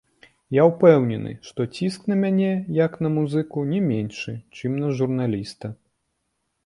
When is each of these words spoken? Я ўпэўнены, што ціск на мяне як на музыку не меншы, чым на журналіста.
Я 0.55 0.63
ўпэўнены, 0.69 1.33
што 1.49 1.67
ціск 1.75 2.07
на 2.11 2.17
мяне 2.23 2.49
як 2.79 2.97
на 3.07 3.11
музыку 3.17 3.67
не 3.75 3.83
меншы, 3.91 4.33
чым 4.59 4.71
на 4.85 4.89
журналіста. 5.01 5.67